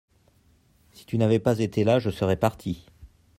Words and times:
si 0.93 1.05
tu 1.05 1.19
n'avais 1.19 1.37
pas 1.37 1.59
été 1.59 1.83
là 1.83 1.99
je 1.99 2.09
serais 2.09 2.35
parti. 2.35 2.85